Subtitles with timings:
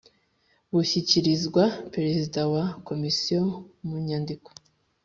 [0.73, 1.63] bushyikirizwa
[1.93, 3.41] perezida wa komisiyo
[3.87, 4.49] mu nyandiko